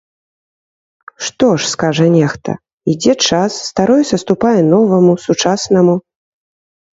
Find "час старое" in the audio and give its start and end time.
3.27-4.03